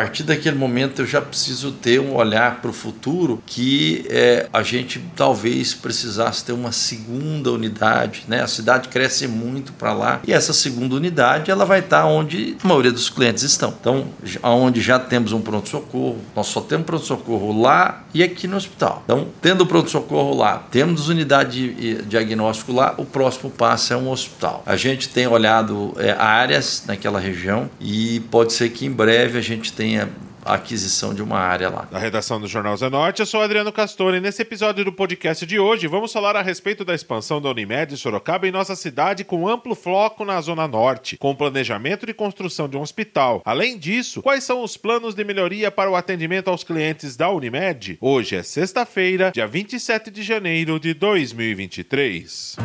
[0.00, 4.62] partir daquele momento eu já preciso ter um olhar para o futuro que é, a
[4.62, 8.42] gente talvez precisasse ter uma segunda unidade, né?
[8.42, 12.66] A cidade cresce muito para lá e essa segunda unidade ela vai estar onde a
[12.66, 13.74] maioria dos clientes estão.
[13.78, 14.06] Então,
[14.42, 18.56] aonde já temos um pronto socorro, nós só temos pronto socorro lá e aqui no
[18.56, 19.02] hospital.
[19.04, 24.10] Então, tendo pronto socorro lá, temos unidade de diagnóstico lá, o próximo passo é um
[24.10, 24.62] hospital.
[24.64, 29.42] A gente tem olhado é, áreas naquela região e pode ser que em breve a
[29.42, 31.86] gente tenha a aquisição de uma área lá.
[31.90, 35.58] Da redação do Jornal Zenorte, eu sou Adriano Castor e nesse episódio do podcast de
[35.58, 39.74] hoje vamos falar a respeito da expansão da Unimed Sorocaba em nossa cidade com amplo
[39.74, 43.42] foco na Zona Norte, com planejamento de construção de um hospital.
[43.44, 47.98] Além disso, quais são os planos de melhoria para o atendimento aos clientes da Unimed?
[48.00, 52.56] Hoje é sexta-feira, dia 27 de janeiro de 2023.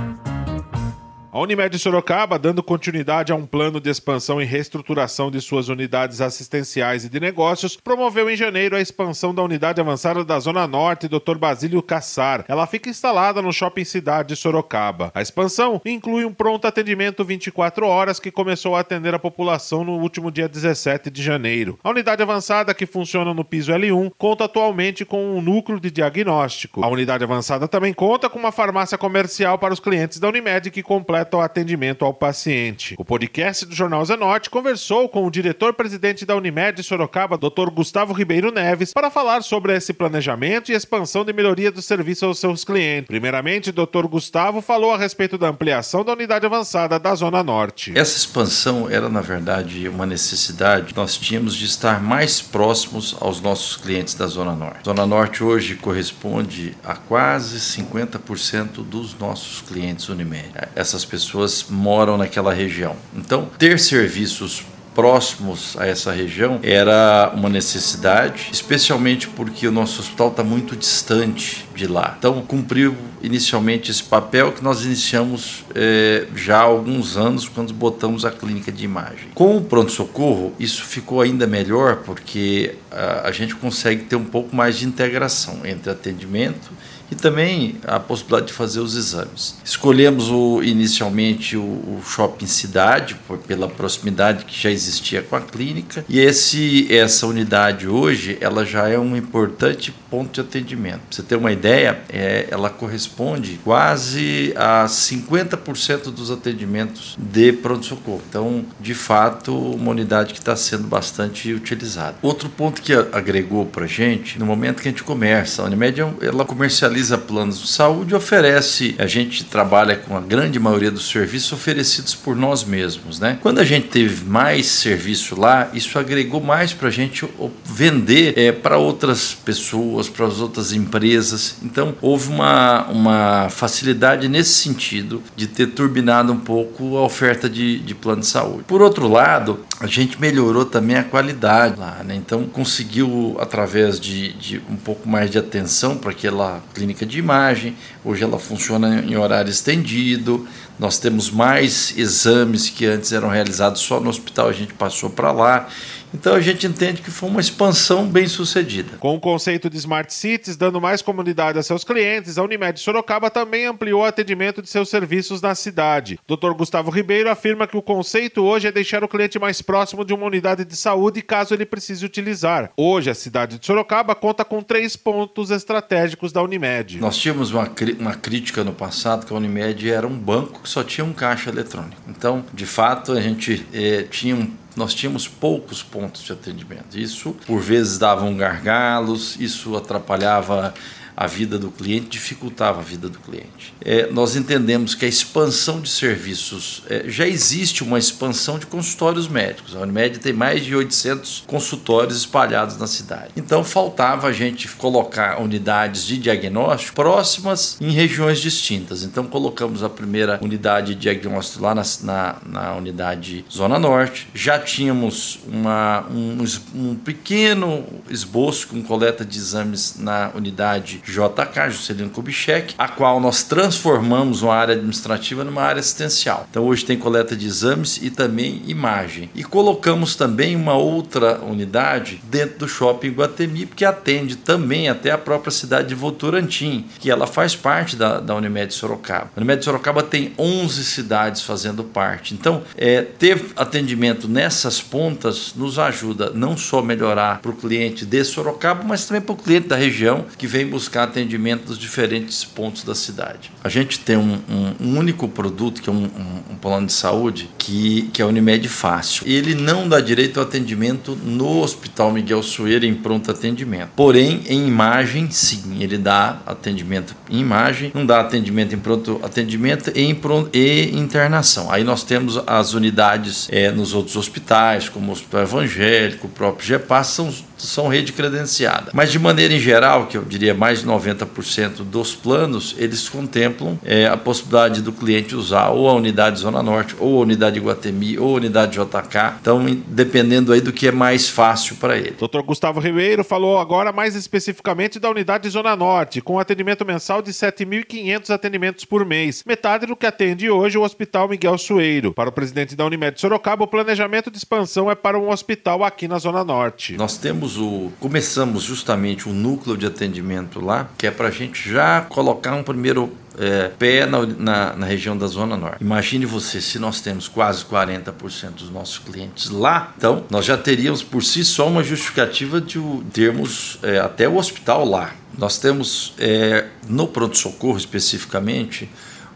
[1.36, 6.22] A Unimed Sorocaba, dando continuidade a um plano de expansão e reestruturação de suas unidades
[6.22, 11.10] assistenciais e de negócios, promoveu em janeiro a expansão da unidade avançada da Zona Norte
[11.10, 11.38] Dr.
[11.38, 12.46] Basílio Cassar.
[12.48, 15.12] Ela fica instalada no Shopping Cidade de Sorocaba.
[15.14, 20.00] A expansão inclui um pronto atendimento 24 horas que começou a atender a população no
[20.00, 21.78] último dia 17 de janeiro.
[21.84, 26.82] A unidade avançada, que funciona no piso L1, conta atualmente com um núcleo de diagnóstico.
[26.82, 30.82] A unidade avançada também conta com uma farmácia comercial para os clientes da Unimed que
[30.82, 32.96] completa ao atendimento ao paciente.
[32.98, 37.70] O podcast do Jornal Zenote conversou com o diretor-presidente da Unimed Sorocaba, Dr.
[37.74, 42.40] Gustavo Ribeiro Neves, para falar sobre esse planejamento e expansão de melhoria do serviço aos
[42.40, 43.08] seus clientes.
[43.08, 44.06] Primeiramente, Dr.
[44.08, 47.92] Gustavo falou a respeito da ampliação da unidade avançada da Zona Norte.
[47.98, 50.96] Essa expansão era, na verdade, uma necessidade.
[50.96, 54.86] Nós tínhamos de estar mais próximos aos nossos clientes da Zona Norte.
[54.86, 60.52] Zona Norte hoje corresponde a quase 50% dos nossos clientes Unimed.
[60.76, 62.96] Essas pessoas pessoas moram naquela região.
[63.16, 64.64] Então, ter serviços
[64.96, 71.68] próximos a essa região era uma necessidade, especialmente porque o nosso hospital está muito distante
[71.76, 72.16] de lá.
[72.18, 78.24] Então, cumpriu inicialmente esse papel que nós iniciamos é, já há alguns anos quando botamos
[78.24, 79.28] a clínica de imagem.
[79.36, 84.56] Com o pronto-socorro, isso ficou ainda melhor porque a, a gente consegue ter um pouco
[84.56, 89.60] mais de integração entre atendimento e também a possibilidade de fazer os exames.
[89.64, 95.42] Escolhemos o, inicialmente o, o shopping cidade por, pela proximidade que já existia com a
[95.42, 101.02] clínica e esse essa unidade hoje ela já é um importante ponto de atendimento.
[101.02, 108.22] Pra você ter uma ideia, é, ela corresponde quase a 50% dos atendimentos de pronto-socorro.
[108.30, 112.16] Então, de fato, uma unidade que está sendo bastante utilizada.
[112.22, 116.46] Outro ponto que agregou para gente, no momento que a gente começa, a Unimed ela
[116.46, 121.52] comercializa realiza planos de saúde oferece, a gente trabalha com a grande maioria dos serviços
[121.52, 123.38] oferecidos por nós mesmos, né?
[123.42, 127.28] Quando a gente teve mais serviço lá, isso agregou mais para a gente
[127.66, 131.58] vender é, para outras pessoas, para as outras empresas.
[131.62, 137.80] Então houve uma, uma facilidade nesse sentido de ter turbinado um pouco a oferta de,
[137.80, 138.64] de plano de saúde.
[138.66, 142.16] Por outro lado, a gente melhorou também a qualidade lá, né?
[142.16, 147.18] Então conseguiu através de, de um pouco mais de atenção para aquela clínica clínica de
[147.18, 150.48] imagem, hoje ela funciona em horário estendido,
[150.78, 155.32] nós temos mais exames que antes eram realizados só no hospital, a gente passou para
[155.32, 155.68] lá.
[156.16, 158.98] Então a gente entende que foi uma expansão bem sucedida.
[159.00, 163.30] Com o conceito de Smart Cities, dando mais comunidade a seus clientes, a Unimed Sorocaba
[163.30, 166.18] também ampliou o atendimento de seus serviços na cidade.
[166.26, 166.54] Dr.
[166.56, 170.26] Gustavo Ribeiro afirma que o conceito hoje é deixar o cliente mais próximo de uma
[170.26, 172.72] unidade de saúde caso ele precise utilizar.
[172.78, 176.98] Hoje, a cidade de Sorocaba conta com três pontos estratégicos da Unimed.
[177.00, 180.82] Nós tínhamos uma, uma crítica no passado que a Unimed era um banco que só
[180.82, 182.02] tinha um caixa eletrônico.
[182.08, 186.98] Então, de fato, a gente eh, tinha um nós tínhamos poucos pontos de atendimento.
[186.98, 190.74] Isso, por vezes, davam gargalos, isso atrapalhava
[191.16, 193.74] a vida do cliente, dificultava a vida do cliente.
[193.82, 199.28] É, nós entendemos que a expansão de serviços, é, já existe uma expansão de consultórios
[199.28, 199.76] médicos.
[199.76, 203.30] A Unimed tem mais de 800 consultórios espalhados na cidade.
[203.38, 209.04] Então faltava a gente colocar unidades de diagnóstico próximas em regiões distintas.
[209.04, 214.28] Então colocamos a primeira unidade de diagnóstico lá na, na, na unidade Zona Norte.
[214.34, 216.44] Já tínhamos uma, um,
[216.76, 223.44] um pequeno esboço com coleta de exames na unidade JK, Juscelino Kubitschek, a qual nós
[223.44, 226.48] transformamos uma área administrativa numa área assistencial.
[226.50, 229.30] Então hoje tem coleta de exames e também imagem.
[229.36, 235.18] E colocamos também uma outra unidade dentro do shopping Guatemi, que atende também até a
[235.18, 239.30] própria cidade de Votorantim, que ela faz parte da, da Unimed Sorocaba.
[239.36, 242.34] A Unimed Sorocaba tem 11 cidades fazendo parte.
[242.34, 248.24] Então, é, ter atendimento nessas pontas nos ajuda não só melhorar para o cliente de
[248.24, 252.84] Sorocaba, mas também para o cliente da região que vem buscar atendimento nos diferentes pontos
[252.84, 253.52] da cidade.
[253.64, 254.40] A gente tem um,
[254.80, 258.68] um, único produto, que é um, um, plano de saúde, que, que é o Unimed
[258.68, 259.28] Fácil.
[259.28, 263.90] Ele não dá direito ao atendimento no Hospital Miguel Sueira em pronto atendimento.
[263.96, 269.92] Porém, em imagem, sim, ele dá atendimento em imagem, não dá atendimento em pronto atendimento
[269.96, 271.72] e, em pronto, e internação.
[271.72, 276.66] Aí nós temos as unidades é, nos outros hospitais, como o Hospital Evangélico, o próprio
[276.66, 278.92] GEPAS, são são rede credenciada.
[278.94, 283.78] Mas de maneira em geral, que eu diria mais de 90% dos planos, eles contemplam
[283.84, 288.18] é, a possibilidade do cliente usar ou a unidade Zona Norte, ou a unidade Guatemi,
[288.18, 289.38] ou a unidade JK.
[289.42, 292.16] Então, dependendo aí do que é mais fácil para ele.
[292.20, 292.42] Dr.
[292.42, 298.30] Gustavo Ribeiro falou agora mais especificamente da unidade Zona Norte, com atendimento mensal de 7.500
[298.30, 302.14] atendimentos por mês, metade do que atende hoje o Hospital Miguel Sueiro.
[302.14, 306.08] Para o presidente da Unimed Sorocaba, o planejamento de expansão é para um hospital aqui
[306.08, 306.98] na Zona Norte.
[306.98, 311.70] Nós temos o começamos justamente o núcleo de atendimento lá, que é para a gente
[311.70, 315.78] já colocar um primeiro é, pé na, na, na, região da Zona Norte.
[315.82, 321.04] Imagine você, se nós temos quase 40% dos nossos clientes lá, então nós já teríamos
[321.04, 322.80] por si só uma justificativa de
[323.14, 325.14] termos é, até o hospital lá.
[325.38, 328.90] Nós temos é, no pronto-socorro especificamente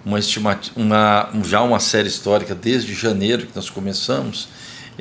[0.05, 0.19] uma
[0.75, 4.47] uma, já uma série histórica desde janeiro que nós começamos,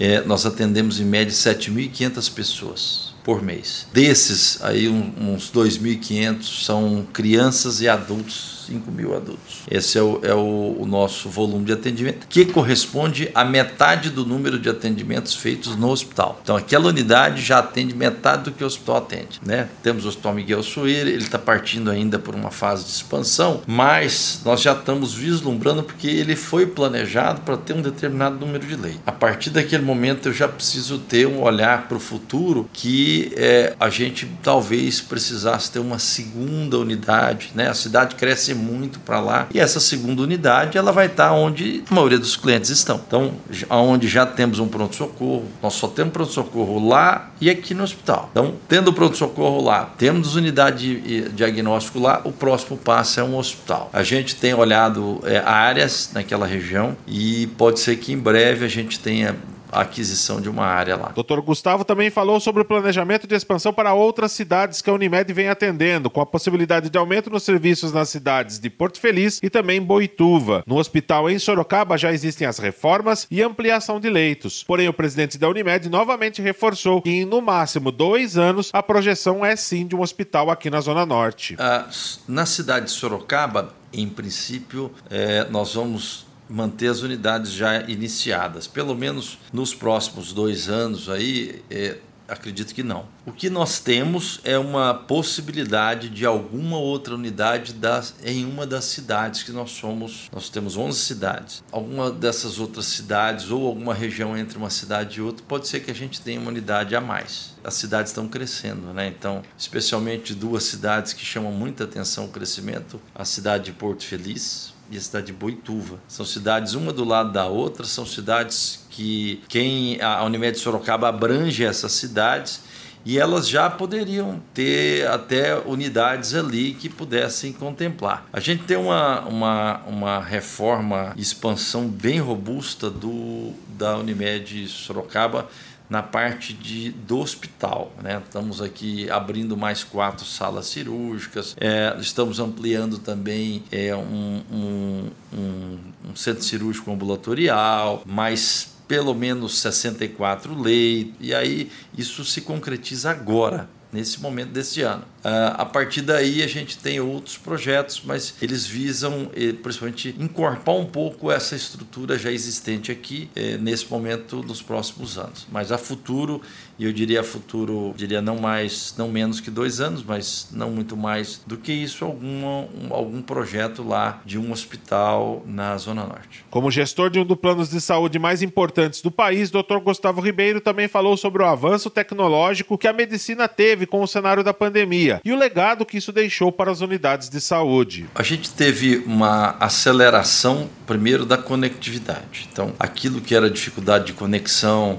[0.01, 3.87] é, nós atendemos em média 7.500 pessoas por mês.
[3.93, 9.63] Desses, aí um, uns 2.500 são crianças e adultos 5 mil adultos.
[9.71, 14.27] Esse é, o, é o, o, nosso volume de atendimento, que corresponde a metade do
[14.27, 16.39] número de atendimentos feitos no hospital.
[16.43, 19.41] Então, aquela unidade já atende metade do que o hospital atende.
[19.45, 19.69] Né?
[19.83, 24.43] Temos o Hospital Miguel Sueira, ele está partindo ainda por uma fase de expansão, mas
[24.45, 29.01] nós já estamos vislumbrando porque ele foi planejado para ter um determinado número de leitos.
[29.07, 33.75] A partir daquele momento, eu já preciso ter um olhar para o futuro que é,
[33.79, 37.51] a gente talvez precisasse ter uma segunda unidade.
[37.55, 37.69] Né?
[37.69, 39.49] A cidade cresce muito para lá.
[39.53, 43.01] E essa segunda unidade, ela vai estar tá onde a maioria dos clientes estão.
[43.07, 43.33] Então,
[43.71, 48.29] onde já temos um pronto-socorro, nós só temos pronto-socorro lá e aqui no hospital.
[48.31, 53.91] Então, tendo pronto-socorro lá, temos unidade de diagnóstico lá, o próximo passo é um hospital.
[53.93, 58.69] A gente tem olhado é, áreas naquela região e pode ser que em breve a
[58.69, 59.37] gente tenha
[59.71, 61.13] a aquisição de uma área lá.
[61.15, 61.41] Dr.
[61.41, 65.49] Gustavo também falou sobre o planejamento de expansão para outras cidades que a Unimed vem
[65.49, 69.81] atendendo, com a possibilidade de aumento nos serviços nas cidades de Porto Feliz e também
[69.81, 70.63] Boituva.
[70.67, 74.63] No hospital em Sorocaba já existem as reformas e ampliação de leitos.
[74.65, 79.45] Porém, o presidente da Unimed novamente reforçou que em no máximo dois anos a projeção
[79.45, 81.57] é sim de um hospital aqui na Zona Norte.
[81.59, 81.87] Ah,
[82.27, 88.67] na cidade de Sorocaba, em princípio, é, nós vamos manter as unidades já iniciadas.
[88.67, 91.99] Pelo menos nos próximos dois anos aí, é,
[92.29, 93.07] acredito que não.
[93.25, 98.85] O que nós temos é uma possibilidade de alguma outra unidade das, em uma das
[98.85, 100.29] cidades que nós somos.
[100.33, 101.65] Nós temos 11 cidades.
[101.73, 105.91] Alguma dessas outras cidades ou alguma região entre uma cidade e outra, pode ser que
[105.91, 107.57] a gente tenha uma unidade a mais.
[107.65, 109.09] As cidades estão crescendo, né?
[109.09, 114.73] Então, especialmente duas cidades que chamam muita atenção o crescimento, a cidade de Porto Feliz,
[114.91, 115.99] e a cidade de Boituva.
[116.09, 121.65] São cidades uma do lado da outra, são cidades que quem a Unimed Sorocaba abrange
[121.65, 122.63] essas cidades
[123.05, 128.27] e elas já poderiam ter até unidades ali que pudessem contemplar.
[128.33, 135.49] A gente tem uma, uma, uma reforma, expansão bem robusta do, da Unimed Sorocaba
[135.89, 137.93] na parte de, do hospital.
[138.03, 138.21] Né?
[138.25, 145.79] Estamos aqui abrindo mais quatro salas cirúrgicas, é, estamos ampliando também é, um, um, um,
[146.11, 153.69] um centro cirúrgico ambulatorial, mais pelo menos 64 leitos, e aí isso se concretiza agora,
[153.93, 155.05] nesse momento desse ano.
[155.19, 160.81] Uh, a partir daí a gente tem outros projetos, mas eles visam eh, principalmente incorporar
[160.81, 165.47] um pouco essa estrutura já existente aqui eh, nesse momento nos próximos anos.
[165.51, 166.41] Mas a futuro,
[166.79, 170.71] e eu diria a futuro, diria não mais, não menos que dois anos, mas não
[170.71, 176.07] muito mais do que isso, alguma, um, algum projeto lá de um hospital na Zona
[176.07, 176.45] Norte.
[176.49, 179.79] Como gestor de um dos planos de saúde mais importantes do país, Dr.
[179.83, 184.09] Gustavo Ribeiro também falou sobre o avanço tecnológico que a medicina teve teve com o
[184.09, 188.07] cenário da pandemia e o legado que isso deixou para as unidades de saúde.
[188.13, 192.49] A gente teve uma aceleração, primeiro, da conectividade.
[192.51, 194.99] Então, aquilo que era dificuldade de conexão,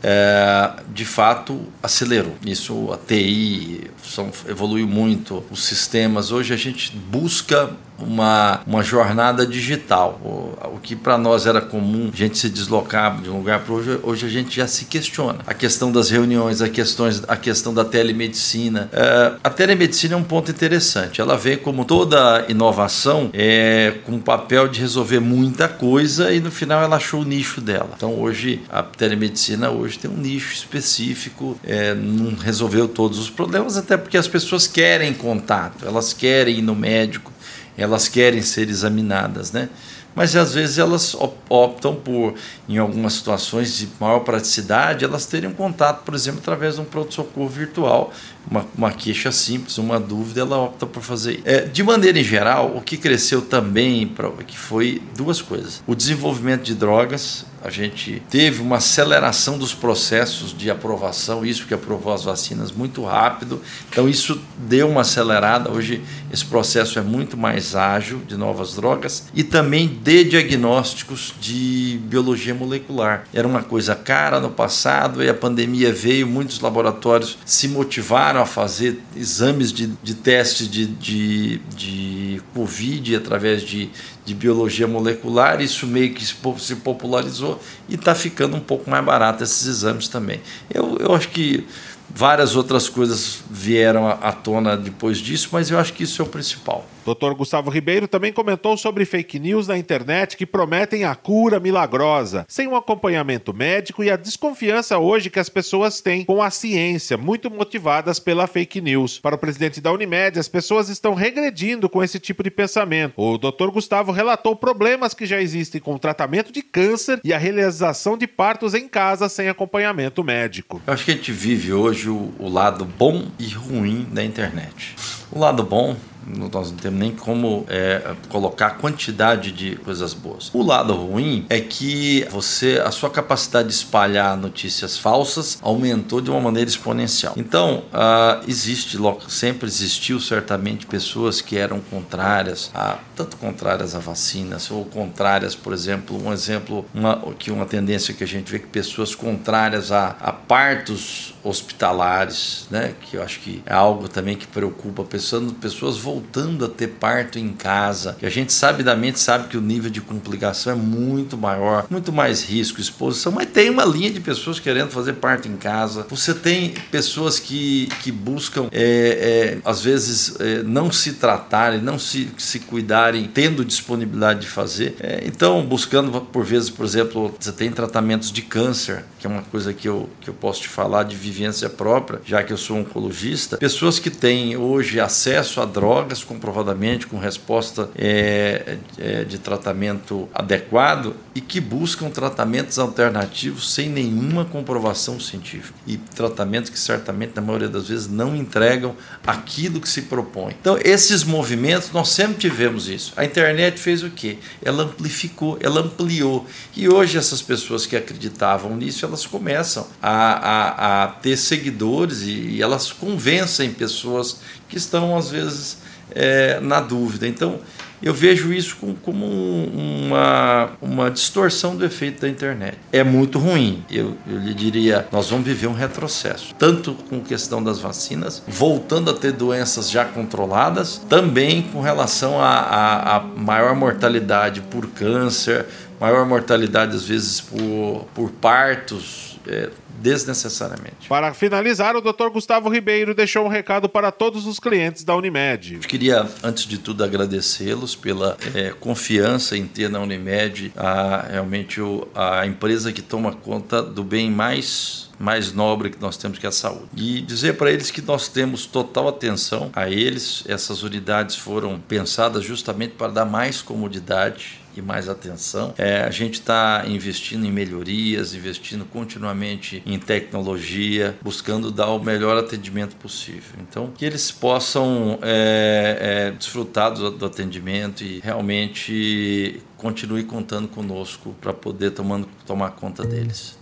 [0.00, 2.36] é, de fato acelerou.
[2.46, 6.30] Isso a TI são, evoluiu muito, os sistemas.
[6.30, 10.20] Hoje a gente busca uma, uma jornada digital.
[10.24, 13.74] O, o que para nós era comum, a gente se deslocar de um lugar para
[13.74, 15.40] outro, hoje a gente já se questiona.
[15.46, 18.88] A questão das reuniões, a, questões, a questão da telemedicina.
[18.92, 21.20] É, a telemedicina é um ponto interessante.
[21.20, 26.50] Ela vem como toda inovação é, com o papel de resolver muita coisa e no
[26.50, 27.90] final ela achou o nicho dela.
[27.96, 33.76] Então hoje a telemedicina hoje tem um nicho específico, é, não resolveu todos os problemas,
[33.76, 37.32] até porque as pessoas querem contato, elas querem ir no médico,
[37.76, 39.68] elas querem ser examinadas, né?
[40.14, 41.16] Mas às vezes elas
[41.48, 42.34] optam por,
[42.68, 46.84] em algumas situações de maior praticidade, elas terem um contato, por exemplo, através de um
[46.84, 48.12] pronto-socorro virtual,
[48.50, 51.40] uma, uma queixa simples, uma dúvida, ela opta por fazer.
[51.44, 54.12] É, de maneira em geral, o que cresceu também
[54.46, 60.54] que foi duas coisas: o desenvolvimento de drogas, a gente teve uma aceleração dos processos
[60.54, 63.58] de aprovação, isso que aprovou as vacinas muito rápido.
[63.88, 65.70] Então isso deu uma acelerada.
[65.70, 71.98] Hoje esse processo é muito mais ágil de novas drogas e também de diagnósticos de
[72.02, 73.24] biologia molecular.
[73.32, 78.46] Era uma coisa cara no passado e a pandemia veio, muitos laboratórios se motivaram a
[78.46, 83.90] fazer exames de, de testes de, de, de Covid através de,
[84.24, 89.42] de biologia molecular, isso meio que se popularizou e está ficando um pouco mais barato
[89.42, 90.40] esses exames também.
[90.72, 91.66] Eu, eu acho que
[92.08, 96.28] várias outras coisas vieram à tona depois disso, mas eu acho que isso é o
[96.28, 96.86] principal.
[97.04, 97.34] Dr.
[97.34, 102.66] Gustavo Ribeiro também comentou sobre fake news na internet que prometem a cura milagrosa, sem
[102.66, 107.50] um acompanhamento médico e a desconfiança hoje que as pessoas têm com a ciência, muito
[107.50, 109.18] motivadas pela fake news.
[109.18, 113.14] Para o presidente da Unimed, as pessoas estão regredindo com esse tipo de pensamento.
[113.16, 113.70] O Dr.
[113.70, 118.26] Gustavo relatou problemas que já existem com o tratamento de câncer e a realização de
[118.26, 120.80] partos em casa sem acompanhamento médico.
[120.86, 124.94] Eu acho que a gente vive hoje o, o lado bom e ruim da internet.
[125.34, 130.50] O lado bom nós não temos nem como é, colocar a quantidade de coisas boas.
[130.52, 136.30] O lado ruim é que você, a sua capacidade de espalhar notícias falsas aumentou de
[136.30, 137.34] uma maneira exponencial.
[137.36, 138.98] Então, uh, existe,
[139.28, 145.72] sempre existiu certamente pessoas que eram contrárias, a, tanto contrárias a vacinas ou contrárias, por
[145.72, 150.16] exemplo, um exemplo, uma, que uma tendência que a gente vê que pessoas contrárias a,
[150.20, 155.23] a partos hospitalares, né, que eu acho que é algo também que preocupa pessoas,
[155.60, 159.90] pessoas voltando a ter parto em casa, que a gente sabidamente sabe que o nível
[159.90, 164.58] de complicação é muito maior, muito mais risco, exposição, mas tem uma linha de pessoas
[164.58, 166.06] querendo fazer parto em casa.
[166.08, 171.98] Você tem pessoas que, que buscam, é, é, às vezes, é, não se tratarem, não
[171.98, 174.96] se, se cuidarem, tendo disponibilidade de fazer.
[175.00, 179.42] É, então, buscando, por vezes, por exemplo, você tem tratamentos de câncer, que é uma
[179.42, 182.76] coisa que eu, que eu posso te falar de vivência própria, já que eu sou
[182.76, 183.56] oncologista.
[183.56, 191.14] Pessoas que têm hoje acesso a drogas comprovadamente com resposta é, é, de tratamento adequado
[191.34, 197.68] e que buscam tratamentos alternativos sem nenhuma comprovação científica e tratamentos que certamente na maioria
[197.68, 200.56] das vezes não entregam aquilo que se propõe.
[200.60, 203.12] Então esses movimentos nós sempre tivemos isso.
[203.16, 204.38] A internet fez o quê?
[204.62, 206.44] Ela amplificou, ela ampliou
[206.76, 212.32] e hoje essas pessoas que acreditavam nisso elas começam a, a, a ter seguidores e,
[212.32, 215.78] e elas convencem pessoas que estão às vezes
[216.10, 217.26] é, na dúvida.
[217.26, 217.60] Então,
[218.02, 222.76] eu vejo isso como, como uma, uma distorção do efeito da internet.
[222.92, 223.82] É muito ruim.
[223.90, 229.10] Eu, eu lhe diria, nós vamos viver um retrocesso, tanto com questão das vacinas, voltando
[229.10, 235.64] a ter doenças já controladas, também com relação à maior mortalidade por câncer,
[235.98, 239.33] maior mortalidade às vezes por, por partos.
[239.46, 239.70] É,
[240.00, 241.08] desnecessariamente.
[241.08, 242.28] Para finalizar, o Dr.
[242.32, 245.74] Gustavo Ribeiro deixou um recado para todos os clientes da Unimed.
[245.74, 251.80] Eu queria, antes de tudo, agradecê-los pela é, confiança em ter na Unimed a, realmente
[251.80, 256.46] o, a empresa que toma conta do bem mais mais nobre que nós temos que
[256.46, 256.88] é a saúde.
[256.96, 260.42] E dizer para eles que nós temos total atenção a eles.
[260.46, 265.74] Essas unidades foram pensadas justamente para dar mais comodidade e mais atenção.
[265.78, 272.36] É, a gente está investindo em melhorias, investindo continuamente em tecnologia, buscando dar o melhor
[272.36, 273.58] atendimento possível.
[273.60, 281.34] Então, que eles possam é, é, desfrutar do, do atendimento e realmente continue contando conosco
[281.42, 283.58] para poder tomando, tomar conta deles.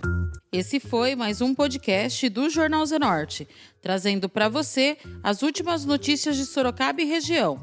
[0.52, 3.48] Esse foi mais um podcast do Jornal Zenorte,
[3.80, 7.58] trazendo para você as últimas notícias de Sorocaba e região.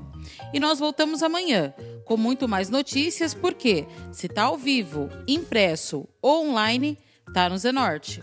[0.54, 1.74] E nós voltamos amanhã
[2.04, 6.98] com muito mais notícias, porque se está ao vivo, impresso ou online,
[7.34, 8.22] tá no Zenorte.